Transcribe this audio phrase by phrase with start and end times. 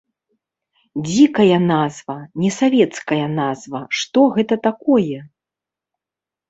[1.09, 5.19] Дзікая назва, несавецкая назва, што гэта такое?